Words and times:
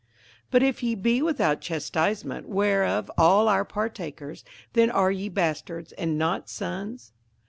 58:012:008 0.45 0.45
But 0.49 0.63
if 0.63 0.81
ye 0.81 0.95
be 0.95 1.21
without 1.21 1.61
chastisement, 1.61 2.49
whereof 2.49 3.11
all 3.19 3.47
are 3.47 3.63
partakers, 3.63 4.43
then 4.73 4.89
are 4.89 5.11
ye 5.11 5.29
bastards, 5.29 5.91
and 5.91 6.17
not 6.17 6.49
sons. 6.49 7.11